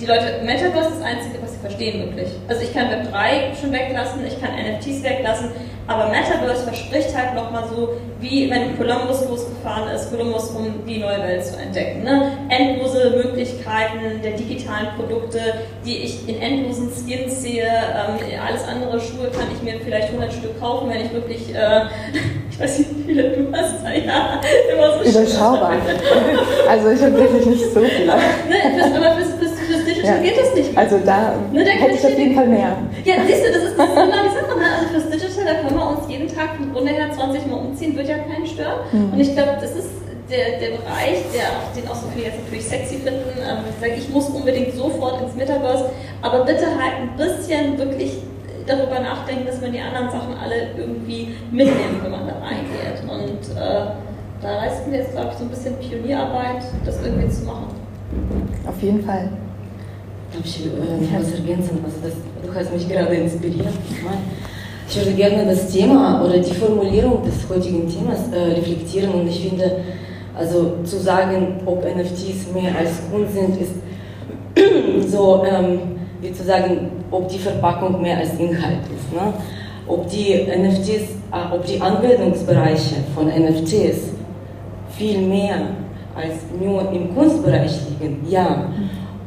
[0.00, 2.28] die, Leute, Metaverse ist das Einzige, was sie verstehen wirklich.
[2.46, 5.50] Also ich kann Web 3 schon weglassen, ich kann NFTs weglassen,
[5.88, 11.18] aber Metaverse verspricht halt nochmal so, wie wenn Columbus losgefahren ist, Columbus, um die neue
[11.22, 12.04] Welt zu entdecken.
[12.04, 12.32] Ne?
[12.50, 15.38] Endlose Möglichkeiten der digitalen Produkte,
[15.86, 17.64] die ich in endlosen Skins sehe.
[17.64, 21.86] Ähm, alles andere Schuhe kann ich mir vielleicht 100 Stück kaufen, wenn ich wirklich, äh,
[22.50, 23.76] ich weiß nicht, wie viele du hast.
[23.88, 24.40] Ja,
[24.72, 25.72] immer so Überschaubar.
[26.68, 28.12] also ich habe wirklich nicht so viele.
[28.48, 29.47] Ne, aber fürs, fürs
[29.98, 30.22] Digital ja.
[30.22, 30.82] geht das nicht mehr.
[30.82, 32.76] Also da ne, hätte ich auf jeden Fall mehr.
[33.04, 34.58] Ja, siehst du, das ist, das genau die Sache.
[34.58, 34.66] Ne?
[34.78, 37.96] Also fürs Digital, da können wir uns jeden Tag von Grunde her 20 Mal umziehen,
[37.96, 38.80] wird ja keinen stören.
[38.92, 39.12] Mhm.
[39.12, 39.90] Und ich glaube, das ist
[40.30, 43.32] der, der Bereich, der, den auch so viele jetzt natürlich sexy finden.
[43.38, 45.90] Ähm, ich sage, ich muss unbedingt sofort ins Metaverse,
[46.22, 48.18] aber bitte halt ein bisschen wirklich
[48.66, 53.00] darüber nachdenken, dass man die anderen Sachen alle irgendwie mitnimmt, wenn man da reingeht.
[53.08, 53.86] Und äh,
[54.42, 57.68] da leisten wir jetzt, glaube ich, so ein bisschen Pionierarbeit, das irgendwie zu machen.
[58.66, 59.30] Auf jeden Fall.
[60.44, 60.70] Ich äh,
[61.18, 61.78] was ergänzen?
[61.84, 62.12] Also das,
[62.44, 63.68] du hast mich gerade inspiriert.
[64.88, 69.48] Ich würde gerne das Thema oder die Formulierung des heutigen Themas äh, reflektieren und ich
[69.48, 69.80] finde,
[70.36, 73.72] also zu sagen, ob NFTs mehr als Kunst sind, ist
[75.12, 75.80] so, ähm,
[76.20, 79.12] wie zu sagen, ob die Verpackung mehr als Inhalt ist.
[79.12, 79.32] Ne?
[79.86, 84.10] Ob die NFTs, äh, ob die Anwendungsbereiche von NFTs
[84.96, 85.56] viel mehr
[86.14, 88.68] als nur im Kunstbereich liegen, ja.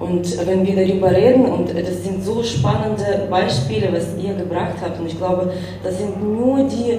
[0.02, 5.00] Und wenn wir darüber reden, und das sind so spannende Beispiele, was ihr gebracht habt,
[5.00, 6.98] und ich glaube, das sind nur die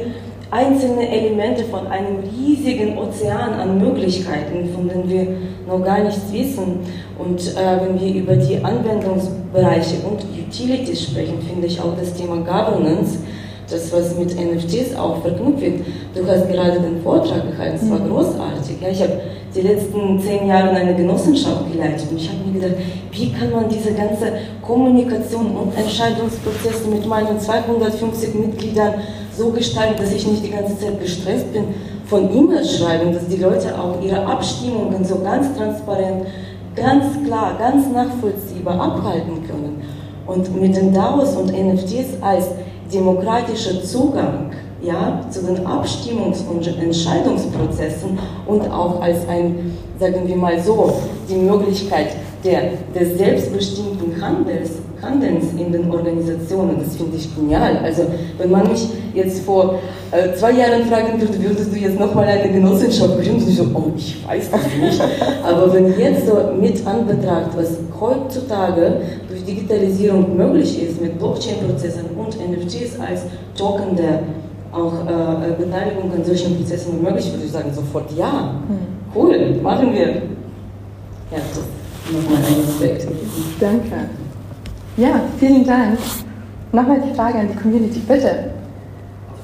[0.53, 5.27] einzelnen Elemente von einem riesigen Ozean an Möglichkeiten, von denen wir
[5.67, 6.81] noch gar nichts wissen.
[7.19, 12.37] Und äh, wenn wir über die Anwendungsbereiche und Utilities sprechen, finde ich auch das Thema
[12.37, 13.19] Governance
[13.73, 15.81] das, was mit NFTs auch verknüpft wird.
[16.15, 18.11] Du hast gerade den Vortrag gehalten, es war mhm.
[18.11, 18.77] großartig.
[18.81, 19.21] Ja, ich habe
[19.55, 22.81] die letzten zehn Jahre eine Genossenschaft geleitet und ich habe mir gedacht,
[23.11, 24.33] wie kann man diese ganze
[24.63, 28.95] Kommunikation und Entscheidungsprozesse mit meinen 250 Mitgliedern
[29.37, 31.65] so gestalten, dass ich nicht die ganze Zeit gestresst bin
[32.07, 36.27] von E-Mails schreiben, dass die Leute auch ihre Abstimmungen so ganz transparent,
[36.77, 39.83] ganz klar, ganz nachvollziehbar abhalten können.
[40.27, 42.49] Und mit den DAOs und NFTs als
[42.93, 44.51] demokratischer Zugang
[44.83, 50.93] ja, zu den Abstimmungs- und Entscheidungsprozessen und auch als ein, sagen wir mal so,
[51.29, 52.09] die Möglichkeit
[52.45, 54.71] der, des selbstbestimmten Handels,
[55.03, 56.77] Handelns in den Organisationen.
[56.79, 57.79] Das finde ich genial.
[57.83, 58.07] Also
[58.39, 59.81] wenn man mich jetzt vor
[60.13, 63.45] äh, zwei Jahren fragen würde, würdest du jetzt nochmal eine Genossenschaft gründen?
[63.49, 65.03] Ich so, oh, ich weiß das nicht.
[65.45, 72.37] Aber wenn jetzt so mit Anbetracht, was heutzutage durch Digitalisierung möglich ist, mit Blockchain-Prozessen und
[72.37, 73.23] NFTs als
[73.57, 74.21] Token der
[74.73, 78.55] auch äh, äh, Beteiligung an solchen Prozessen möglich, würde ich sagen, sofort ja.
[78.69, 78.79] Hm.
[79.15, 80.07] Cool, machen wir.
[81.31, 83.07] Ja, das ist nochmal ein Aspekt.
[83.61, 84.22] Danke.
[84.99, 85.99] Ja, vielen Dank.
[86.71, 88.53] Nochmal die Frage an die Community, bitte.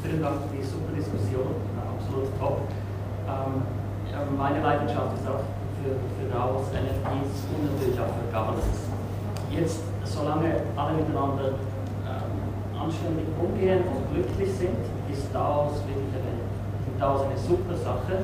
[0.04, 1.56] Vielen Dank für die super Diskussion,
[1.88, 2.68] absolut top.
[3.24, 3.64] Ähm,
[4.36, 5.40] meine Leidenschaft ist auch
[5.80, 8.92] für, für DAOs, NFTs und natürlich auch für Governance.
[9.48, 11.56] Jetzt, solange alle miteinander
[12.04, 12.36] ähm,
[12.76, 14.76] anständig umgehen und glücklich sind,
[15.08, 16.44] ist DAOs wirklich eine,
[16.84, 18.20] sind DAOs eine super Sache.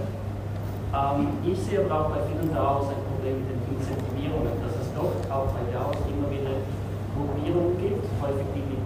[0.92, 4.92] Ähm, ich sehe aber auch bei vielen DAOs ein Problem mit den Incentivierungen, dass es
[4.92, 6.43] doch auch bei DAOs immer wieder
[7.14, 8.80] Gruppierungen gibt, häufig die, die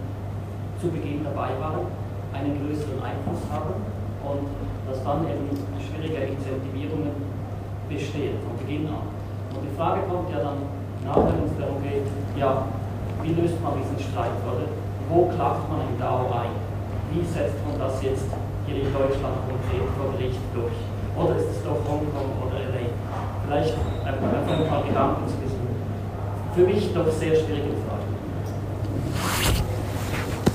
[0.78, 1.88] zu Beginn dabei waren,
[2.32, 3.80] einen größeren Einfluss haben
[4.22, 4.46] und
[4.86, 5.48] dass dann eben
[5.80, 7.16] schwierige Incentivierungen
[7.88, 9.08] bestehen von Beginn an.
[9.56, 10.60] Und die Frage kommt ja dann
[11.02, 12.68] nachher, wenn es darum geht, ja,
[13.22, 14.68] wie löst man diesen Streit, oder?
[15.08, 16.68] Wo klagt man im DAO ein?
[17.10, 18.28] wie setzt man das jetzt
[18.66, 20.78] hier in Deutschland konkret vor Gericht durch?
[21.16, 22.92] Oder ist es doch Hongkong oder LA?
[23.46, 25.58] Vielleicht einfach ein paar Gedanken zu diesen
[26.54, 27.97] für mich doch sehr schwierigen Fragen.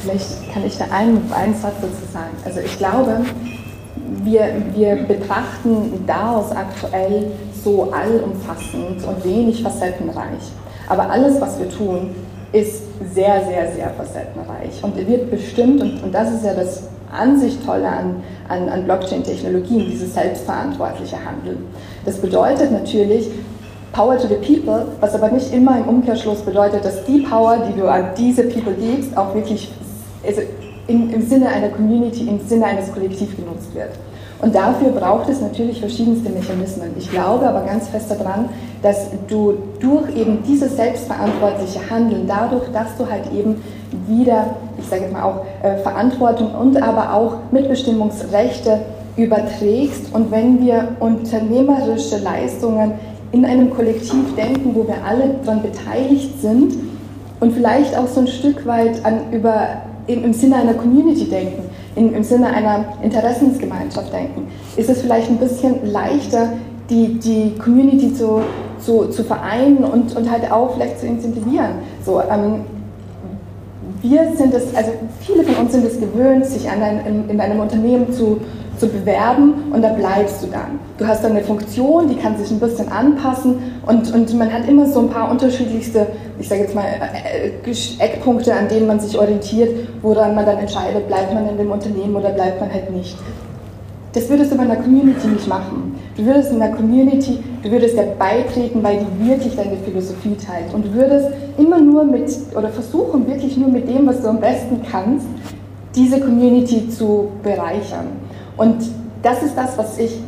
[0.04, 2.36] Vielleicht kann ich da einen, einen Satz dazu sagen.
[2.44, 3.22] Also ich glaube,
[4.24, 7.32] wir, wir betrachten DAOs aktuell
[7.64, 10.52] so allumfassend und wenig facettenreich.
[10.90, 12.14] Aber alles, was wir tun,
[12.52, 17.40] ist sehr, sehr, sehr facettenreich und wird bestimmt, und, und das ist ja das an
[17.40, 21.66] sich Tolle an, an, an Blockchain-Technologien, dieses selbstverantwortliche Handeln.
[22.06, 23.30] Das bedeutet natürlich,
[23.94, 27.80] Power to the People, was aber nicht immer im Umkehrschluss bedeutet, dass die Power, die
[27.80, 29.72] du an diese People gibst, auch wirklich
[30.26, 30.42] also
[30.88, 33.92] im, im Sinne einer Community, im Sinne eines Kollektivs genutzt wird.
[34.42, 36.92] Und dafür braucht es natürlich verschiedenste Mechanismen.
[36.98, 38.50] Ich glaube aber ganz fest daran,
[38.82, 43.64] dass du durch eben dieses selbstverantwortliche Handeln, dadurch, dass du halt eben
[44.08, 48.80] wieder, ich sage jetzt mal auch äh, Verantwortung und aber auch Mitbestimmungsrechte
[49.16, 52.94] überträgst und wenn wir unternehmerische Leistungen
[53.32, 56.74] in einem Kollektiv denken, wo wir alle daran beteiligt sind
[57.40, 59.68] und vielleicht auch so ein Stück weit an, über,
[60.08, 61.64] im, im Sinne einer Community denken,
[61.96, 66.50] in, im Sinne einer Interessensgemeinschaft denken, ist es vielleicht ein bisschen leichter,
[66.90, 68.42] die, die Community zu,
[68.80, 71.76] zu, zu vereinen und, und halt auch vielleicht zu incentivieren.
[72.06, 72.66] So, ähm,
[74.02, 74.92] wir sind es, also
[75.22, 78.42] viele von uns sind es gewöhnt, sich an ein, in, in einem Unternehmen zu,
[78.78, 80.80] zu bewerben und da bleibst du dann.
[80.98, 84.68] Du hast dann eine Funktion, die kann sich ein bisschen anpassen und, und man hat
[84.68, 86.08] immer so ein paar unterschiedlichste,
[86.40, 89.70] ich sage jetzt mal, äh, äh, Eckpunkte, an denen man sich orientiert,
[90.02, 93.18] woran man dann entscheidet, bleibt man in dem Unternehmen oder bleibt man halt nicht.
[94.14, 96.00] Das würdest du bei einer Community nicht machen.
[96.16, 100.74] Du würdest in der Community, du würdest ja beitreten, weil die wirklich deine Philosophie teilt.
[100.74, 104.82] Und würdest immer nur mit, oder versuchen wirklich nur mit dem, was du am besten
[104.90, 105.26] kannst,
[105.96, 108.08] diese Community zu bereichern.
[108.58, 108.84] Und
[109.22, 110.20] das ist das, was ich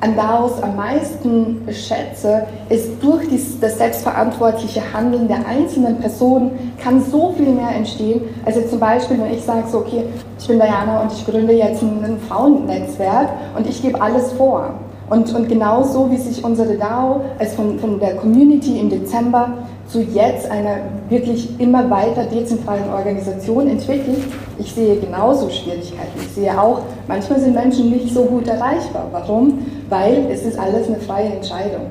[0.00, 3.28] an DAOs am meisten schätze, ist durch
[3.60, 9.20] das selbstverantwortliche Handeln der einzelnen Personen kann so viel mehr entstehen, als jetzt zum Beispiel,
[9.20, 10.04] wenn ich sage, so, okay,
[10.38, 14.70] ich bin Diana und ich gründe jetzt ein Frauennetzwerk und ich gebe alles vor.
[15.10, 19.54] Und, und genauso wie sich unsere DAO als von, von der Community im Dezember
[19.88, 20.76] zu jetzt einer
[21.08, 24.22] wirklich immer weiter dezentralen Organisation entwickelt,
[24.56, 26.16] ich sehe genauso Schwierigkeiten.
[26.20, 29.08] Ich sehe auch, manchmal sind Menschen nicht so gut erreichbar.
[29.10, 29.58] Warum?
[29.88, 31.86] Weil es ist alles eine freie Entscheidung.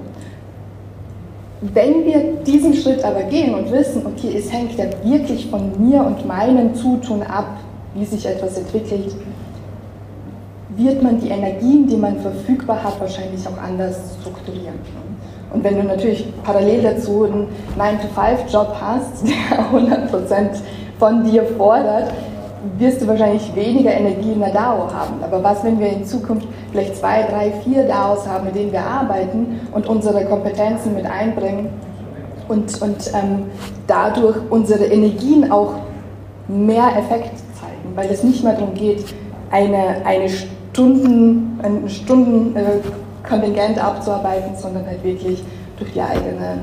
[1.59, 6.05] Wenn wir diesen Schritt aber gehen und wissen, okay, es hängt ja wirklich von mir
[6.05, 7.57] und meinem Zutun ab,
[7.95, 9.13] wie sich etwas entwickelt,
[10.79, 14.75] wird man die Energien, die man verfügbar hat, wahrscheinlich auch anders strukturieren.
[15.51, 20.59] Und wenn du natürlich parallel dazu einen 9-to-5-Job hast, der 100%
[20.97, 22.11] von dir fordert,
[22.77, 25.23] wirst du wahrscheinlich weniger Energie in der DAO haben.
[25.23, 28.85] Aber was, wenn wir in Zukunft vielleicht zwei, drei, vier DAOs haben, mit denen wir
[28.85, 31.69] arbeiten und unsere Kompetenzen mit einbringen
[32.47, 33.45] und, und ähm,
[33.87, 35.75] dadurch unsere Energien auch
[36.47, 39.05] mehr Effekt zeigen, weil es nicht mehr darum geht,
[39.51, 40.29] eine, eine
[40.79, 45.43] Stunden, ein Stundenkontingent äh, abzuarbeiten, sondern halt wirklich
[45.77, 46.59] durch die eigene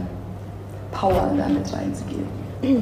[0.90, 2.24] Power damit reinzugehen.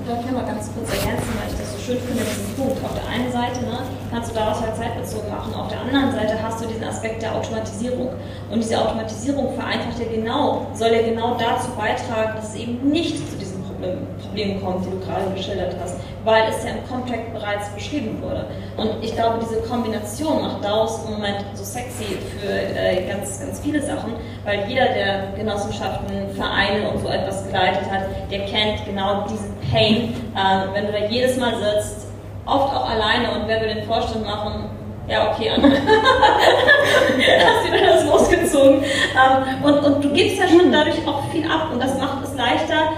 [0.07, 2.79] Darf ich mal ganz kurz ergänzen, weil ich das so schön finde, diesen Punkt.
[2.85, 6.41] Auf der einen Seite ne, kannst du daraus halt zeitbezogen machen, auf der anderen Seite
[6.41, 8.11] hast du diesen Aspekt der Automatisierung.
[8.53, 13.19] Und diese Automatisierung vereinfacht ja genau, soll ja genau dazu beitragen, dass es eben nicht
[13.29, 13.37] zu
[13.81, 18.21] diesen Problemen kommt, die du gerade geschildert hast weil es ja im Contract bereits beschrieben
[18.23, 18.47] wurde.
[18.77, 23.61] Und ich glaube, diese Kombination macht DAOs im Moment so sexy für äh, ganz, ganz
[23.61, 29.27] viele Sachen, weil jeder, der Genossenschaften, Vereine und so etwas geleitet hat, der kennt genau
[29.29, 32.07] diesen Pain, äh, wenn du da jedes Mal sitzt,
[32.47, 34.71] oft auch alleine und wer will den Vorstand machen,
[35.07, 35.69] ja, okay, Anna.
[35.69, 38.83] Hast wieder das losgezogen.
[38.83, 42.35] Ähm, und, und du gibst ja schon dadurch auch viel ab und das macht es
[42.35, 42.95] leichter,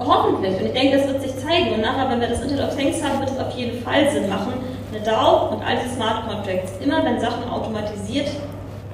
[0.00, 0.58] Hoffentlich.
[0.58, 1.74] Und ich denke, das wird sich zeigen.
[1.74, 4.28] Und nachher, wenn wir das Internet of Things haben, wird es auf jeden Fall Sinn
[4.28, 4.54] machen.
[4.92, 8.28] Eine DAO und all diese Smart Contracts, immer wenn Sachen automatisiert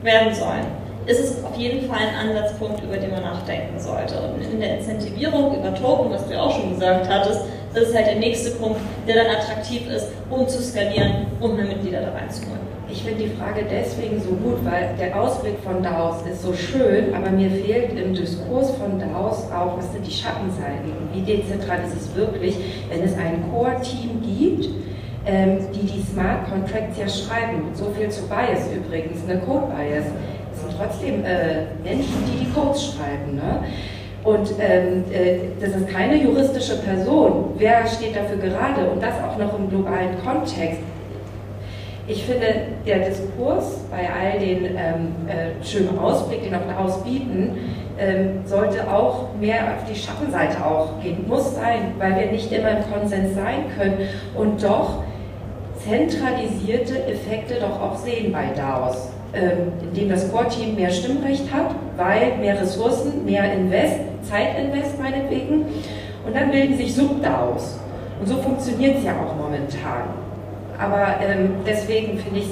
[0.02, 0.66] werden sollen,
[1.06, 4.14] ist es auf jeden Fall ein Ansatzpunkt, über den man nachdenken sollte.
[4.18, 7.42] Und in der Incentivierung über Token, was du ja auch schon gesagt hattest,
[7.72, 11.66] das ist halt der nächste Punkt, der dann attraktiv ist, um zu skalieren, um mehr
[11.66, 12.65] Mitglieder da reinzuholen.
[12.96, 17.14] Ich finde die Frage deswegen so gut, weil der Ausblick von DAOs ist so schön,
[17.14, 21.80] aber mir fehlt im Diskurs von DAOs auch, was sind die Schattenseiten und wie dezentral
[21.86, 22.56] ist es wirklich,
[22.88, 24.70] wenn es ein Core-Team gibt,
[25.26, 27.64] ähm, die die Smart Contracts ja schreiben.
[27.74, 30.06] So viel zu Bias übrigens, eine Code-Bias.
[30.54, 33.36] Es sind trotzdem äh, Menschen, die die Codes schreiben.
[33.36, 33.62] Ne?
[34.24, 37.52] Und ähm, äh, das ist keine juristische Person.
[37.58, 38.88] Wer steht dafür gerade?
[38.88, 40.80] Und das auch noch im globalen Kontext.
[42.08, 47.58] Ich finde, der Diskurs bei all den ähm, äh, schönen Ausblick, den auch ausbieten,
[47.98, 51.26] ähm, sollte auch mehr auf die Schattenseite auch gehen.
[51.26, 55.02] Muss sein, weil wir nicht immer im Konsens sein können und doch
[55.78, 59.10] zentralisierte Effekte doch auch sehen bei DAOs.
[59.36, 65.66] ähm, in dem das Core-Team mehr Stimmrecht hat, weil mehr Ressourcen, mehr Invest, Zeitinvest meinetwegen.
[66.26, 67.78] Und dann bilden sich Sub-DAOs.
[68.20, 70.08] Und so funktioniert es ja auch momentan.
[70.78, 72.48] Aber ähm, deswegen finde ich,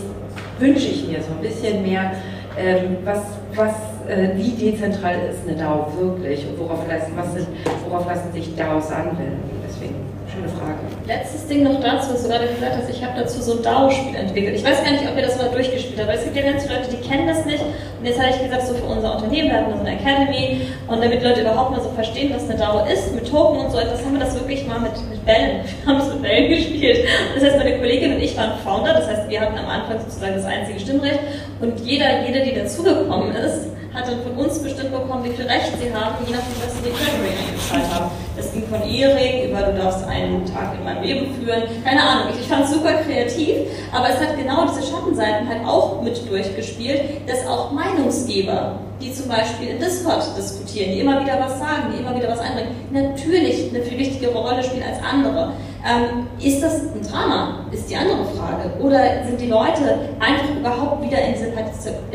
[0.59, 2.12] wünsche ich mir so ein bisschen mehr,
[2.57, 3.21] ähm, was,
[3.55, 3.75] was,
[4.09, 7.49] äh, wie dezentral ist eine DAO wirklich und worauf lassen, was sind,
[7.88, 9.51] worauf lassen sich DAOs anwenden.
[9.67, 10.79] Deswegen Schöne Frage.
[11.07, 14.16] Letztes Ding noch dazu, was du gerade gesagt hast, ich habe dazu so ein DAO-Spiel
[14.16, 14.57] entwickelt.
[14.57, 16.64] Ich weiß gar nicht, ob ihr das mal durchgespielt habt, weil es gibt ja ganz
[16.64, 17.62] viele Leute, die kennen das nicht.
[17.62, 21.05] Und jetzt habe ich gesagt, so für unser Unternehmen, wir hatten so eine Academy und
[21.05, 24.05] damit Leute überhaupt mal so verstehen, was eine DAO ist, mit Token und so etwas,
[24.05, 27.07] haben wir das wirklich mal mit, mit Bällen, wir haben es mit Bällen gespielt.
[27.35, 30.35] Das heißt, meine Kollegin und ich waren Founder, das heißt, wir hatten am Anfang sozusagen
[30.35, 31.20] das einzige Stimmrecht
[31.61, 35.70] und jeder, jede, die dazugekommen ist, hat dann von uns bestimmt bekommen, wie viel Recht
[35.80, 38.11] sie haben, je nachdem, was sie die Treasury eingezahlt haben.
[38.37, 42.35] Das ging von Ehering über, du darfst einen Tag in meinem Leben führen, keine Ahnung.
[42.35, 46.28] Ich, ich fand es super kreativ, aber es hat genau diese Schattenseiten halt auch mit
[46.28, 51.94] durchgespielt, dass auch Meinungsgeber, die zum Beispiel in Discord diskutieren, die immer wieder was sagen,
[51.94, 55.52] die immer wieder was einbringen, natürlich eine viel wichtigere Rolle spielen als andere.
[55.87, 57.66] Ähm, ist das ein Drama?
[57.70, 58.70] Ist die andere Frage.
[58.81, 61.53] Oder sind die Leute einfach überhaupt wieder in diese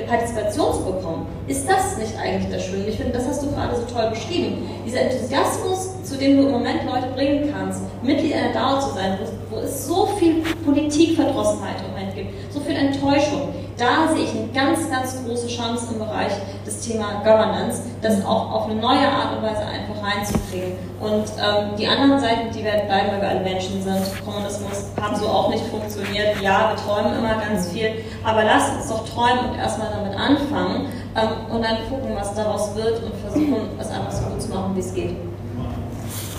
[0.08, 1.28] Partizipation zu bekommen?
[1.48, 2.88] Ist das nicht eigentlich das Schöne?
[2.88, 4.68] Ich finde, das hast du gerade so toll beschrieben.
[4.88, 9.20] Dieser Enthusiasmus, zu dem du im Moment Leute bringen kannst, Mitglied einer DAO zu sein,
[9.22, 14.32] wo, wo es so viel Politikverdrossenheit im Moment gibt, so viel Enttäuschung da sehe ich
[14.32, 16.34] eine ganz, ganz große Chance im Bereich
[16.66, 20.74] des Thema Governance, das auch auf eine neue Art und Weise einfach reinzukriegen.
[21.00, 24.04] Und ähm, die anderen Seiten, die werden bleiben, weil wir alle Menschen sind.
[24.26, 26.42] Kommunismus hat so auch nicht funktioniert.
[26.42, 30.88] Ja, wir träumen immer ganz viel, aber lasst uns doch träumen und erstmal damit anfangen
[31.16, 34.76] ähm, und dann gucken, was daraus wird und versuchen, es einfach so gut zu machen,
[34.76, 35.16] wie es geht.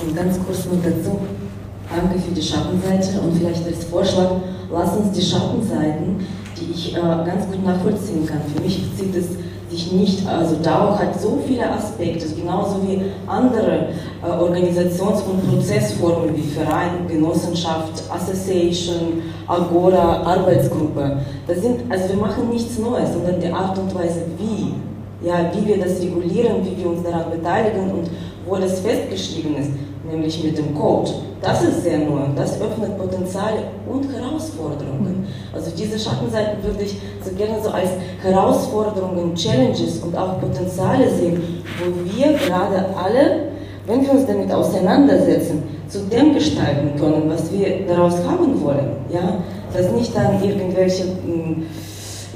[0.03, 1.21] Und ganz kurz noch dazu.
[1.89, 4.31] Danke für die Schattenseite und vielleicht als Vorschlag,
[4.71, 6.25] lass uns die Schattenseiten
[6.61, 8.41] die ich äh, ganz gut nachvollziehen kann.
[8.55, 9.27] Für mich bezieht es
[9.71, 13.89] sich nicht, also DAO hat so viele Aspekte, genauso wie andere
[14.23, 21.19] äh, Organisations- und Prozessformen wie Verein, Genossenschaft, Association, Agora, Arbeitsgruppe.
[21.47, 24.75] Das sind, also wir machen nichts Neues, sondern die Art und Weise, wie,
[25.27, 28.11] ja, wie wir das regulieren, wie wir uns daran beteiligen und
[28.51, 29.71] wo das festgeschrieben ist
[30.11, 31.11] nämlich mit dem Code.
[31.41, 35.27] Das ist sehr neu das öffnet Potenziale und Herausforderungen.
[35.53, 37.91] Also diese Schattenseiten würde ich so gerne so als
[38.23, 43.51] Herausforderungen, Challenges und auch Potenziale sehen, wo wir gerade alle,
[43.87, 48.93] wenn wir uns damit auseinandersetzen, zu dem gestalten können, was wir daraus haben wollen.
[49.13, 49.39] Ja?
[49.73, 51.67] Dass nicht dann irgendwelche hm,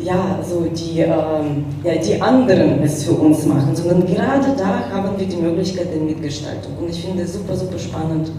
[0.02, 5.18] ja, so die, ähm, ja, die anderen es für uns machen, sondern gerade da haben
[5.18, 6.72] wir die Möglichkeit der Mitgestaltung.
[6.80, 8.30] Und ich finde es super, super spannend.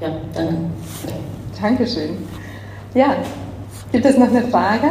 [0.00, 0.54] Ja, danke.
[1.60, 2.10] Dankeschön.
[2.94, 3.16] Ja,
[3.92, 4.88] gibt es noch eine Frage?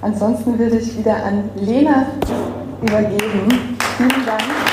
[0.00, 2.06] Ansonsten würde ich wieder an Lena
[2.82, 3.76] übergeben.
[3.96, 4.63] Vielen Dank.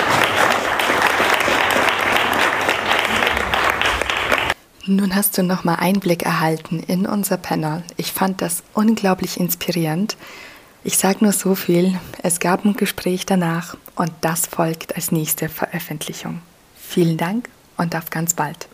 [4.91, 7.81] Nun hast du nochmal Einblick erhalten in unser Panel.
[7.95, 10.17] Ich fand das unglaublich inspirierend.
[10.83, 15.47] Ich sage nur so viel, es gab ein Gespräch danach und das folgt als nächste
[15.47, 16.41] Veröffentlichung.
[16.75, 18.67] Vielen Dank und auf ganz bald.